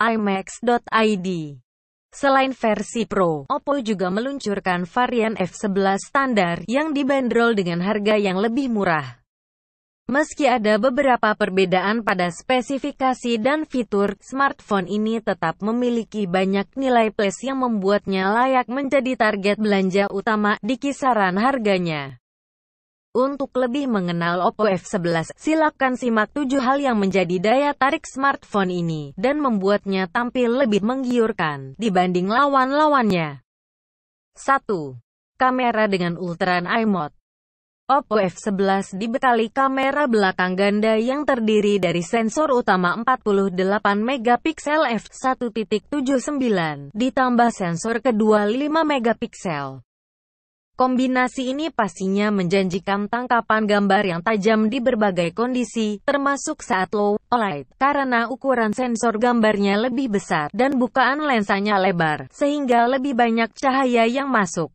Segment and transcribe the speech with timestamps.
[0.00, 1.28] imax.id.
[2.10, 8.72] Selain versi Pro, Oppo juga meluncurkan varian F11 standar yang dibanderol dengan harga yang lebih
[8.72, 9.20] murah.
[10.10, 17.38] Meski ada beberapa perbedaan pada spesifikasi dan fitur, smartphone ini tetap memiliki banyak nilai plus
[17.46, 22.18] yang membuatnya layak menjadi target belanja utama di kisaran harganya.
[23.10, 29.18] Untuk lebih mengenal Oppo F11, silakan simak 7 hal yang menjadi daya tarik smartphone ini,
[29.18, 33.42] dan membuatnya tampil lebih menggiurkan dibanding lawan-lawannya.
[34.38, 34.62] 1.
[35.34, 37.18] Kamera dengan Ultra Eye Mode
[37.90, 43.58] Oppo F11 dibekali kamera belakang ganda yang terdiri dari sensor utama 48
[43.98, 49.82] megapiksel f1.79 ditambah sensor kedua 5 megapiksel.
[50.80, 57.68] Kombinasi ini pastinya menjanjikan tangkapan gambar yang tajam di berbagai kondisi, termasuk saat low light,
[57.76, 64.32] karena ukuran sensor gambarnya lebih besar dan bukaan lensanya lebar, sehingga lebih banyak cahaya yang
[64.32, 64.72] masuk.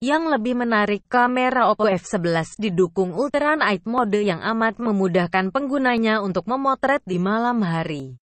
[0.00, 6.48] Yang lebih menarik, kamera Oppo F11 didukung Ultra Night mode yang amat memudahkan penggunanya untuk
[6.48, 8.23] memotret di malam hari.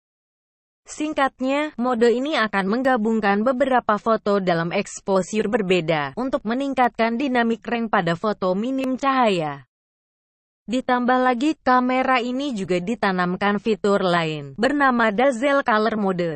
[0.86, 8.14] Singkatnya, mode ini akan menggabungkan beberapa foto dalam exposure berbeda untuk meningkatkan dinamik range pada
[8.14, 9.66] foto minim cahaya.
[10.70, 16.34] Ditambah lagi, kamera ini juga ditanamkan fitur lain, bernama Dazzle Color Mode.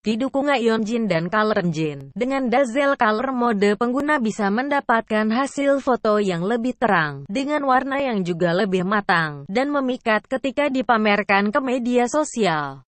[0.00, 6.22] Didukung Ion Jin dan Color Engine, dengan Dazzle Color Mode pengguna bisa mendapatkan hasil foto
[6.22, 12.06] yang lebih terang, dengan warna yang juga lebih matang, dan memikat ketika dipamerkan ke media
[12.06, 12.85] sosial.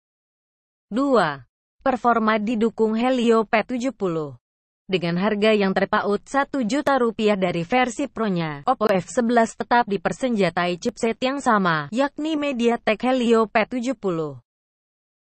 [0.88, 1.84] 2.
[1.84, 4.40] Performa didukung Helio P70.
[4.88, 11.20] Dengan harga yang terpaut 1 juta rupiah dari versi Pro-nya, Oppo F11 tetap dipersenjatai chipset
[11.20, 14.40] yang sama, yakni MediaTek Helio P70.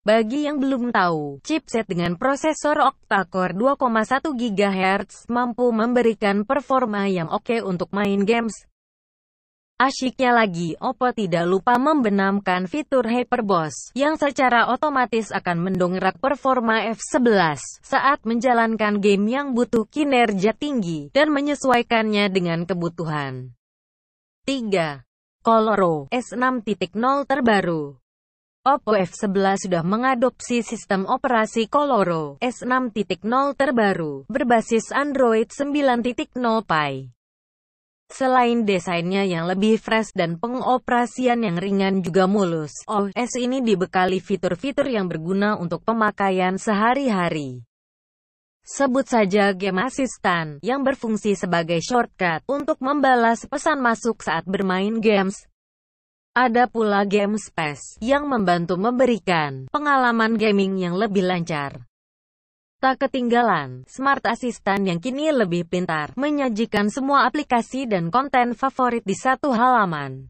[0.05, 7.65] Bagi yang belum tahu, chipset dengan prosesor octa-core 2,1 GHz mampu memberikan performa yang oke
[7.65, 8.69] untuk main games.
[9.75, 17.59] Asyiknya lagi, Oppo tidak lupa membenamkan fitur Hyperboss, yang secara otomatis akan mendongkrak performa F11
[17.83, 23.51] saat menjalankan game yang butuh kinerja tinggi, dan menyesuaikannya dengan kebutuhan.
[24.47, 25.03] 3.
[25.43, 26.95] Coloro S6.0
[27.27, 27.99] terbaru
[28.65, 33.27] Oppo F11 sudah mengadopsi sistem operasi Coloro S6.0
[33.59, 36.31] terbaru, berbasis Android 9.0
[36.63, 37.14] Pie.
[38.13, 44.89] Selain desainnya yang lebih fresh dan pengoperasian yang ringan juga mulus, OS ini dibekali fitur-fitur
[44.89, 47.65] yang berguna untuk pemakaian sehari-hari.
[48.65, 55.45] Sebut saja Game Assistant, yang berfungsi sebagai shortcut untuk membalas pesan masuk saat bermain games,
[56.35, 61.87] ada pula Game Space, yang membantu memberikan pengalaman gaming yang lebih lancar.
[62.85, 69.17] Tak ketinggalan, Smart Assistant yang kini lebih pintar, menyajikan semua aplikasi dan konten favorit di
[69.17, 70.29] satu halaman.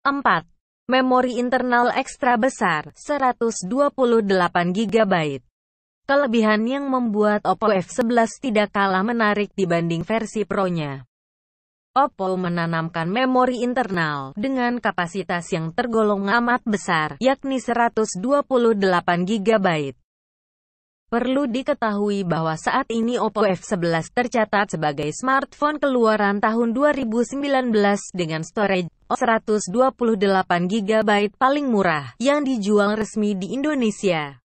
[0.00, 0.48] 4.
[0.88, 3.68] Memori internal ekstra besar, 128
[4.72, 5.44] GB.
[6.08, 11.04] Kelebihan yang membuat Oppo F11 tidak kalah menarik dibanding versi Pro-nya.
[11.92, 18.24] Oppo menanamkan memori internal dengan kapasitas yang tergolong amat besar, yakni 128
[19.28, 19.92] GB.
[21.08, 27.72] Perlu diketahui bahwa saat ini Oppo F11 tercatat sebagai smartphone keluaran tahun 2019
[28.12, 29.72] dengan storage 128
[30.68, 31.10] GB
[31.40, 34.36] paling murah yang dijual resmi di Indonesia.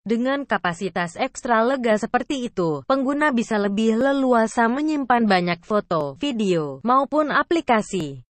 [0.00, 7.28] Dengan kapasitas ekstra lega seperti itu, pengguna bisa lebih leluasa menyimpan banyak foto, video, maupun
[7.28, 8.24] aplikasi.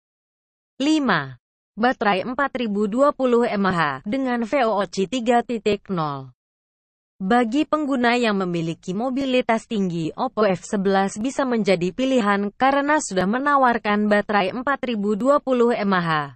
[0.81, 1.77] 5.
[1.77, 6.34] Baterai 4020 mAh dengan VOC 3.0
[7.15, 14.51] bagi pengguna yang memiliki mobilitas tinggi, Oppo F11 bisa menjadi pilihan karena sudah menawarkan baterai
[14.51, 16.35] 4020 mAh.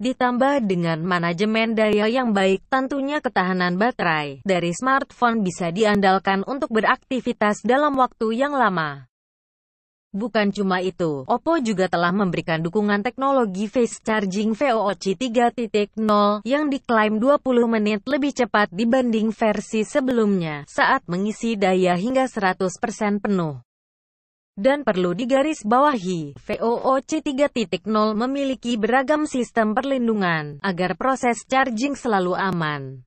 [0.00, 7.60] Ditambah dengan manajemen daya yang baik, tentunya ketahanan baterai dari smartphone bisa diandalkan untuk beraktivitas
[7.60, 9.08] dalam waktu yang lama.
[10.16, 15.92] Bukan cuma itu, Oppo juga telah memberikan dukungan teknologi fast charging VOC 3.0
[16.48, 23.60] yang diklaim 20 menit lebih cepat dibanding versi sebelumnya saat mengisi daya hingga 100% penuh.
[24.56, 27.84] Dan perlu digarisbawahi, VOOC 3.0
[28.16, 33.04] memiliki beragam sistem perlindungan agar proses charging selalu aman.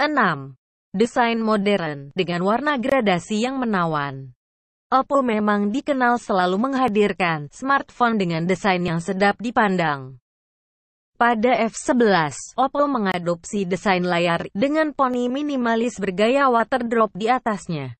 [0.00, 0.56] 6.
[0.96, 4.32] Desain modern dengan warna gradasi yang menawan.
[4.86, 10.22] Oppo memang dikenal selalu menghadirkan smartphone dengan desain yang sedap dipandang.
[11.18, 17.98] Pada F11, Oppo mengadopsi desain layar dengan poni minimalis bergaya waterdrop di atasnya.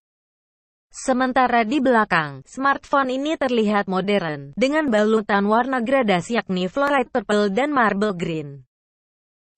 [0.87, 7.75] Sementara di belakang, smartphone ini terlihat modern, dengan balutan warna gradasi yakni fluorite purple dan
[7.75, 8.62] marble green.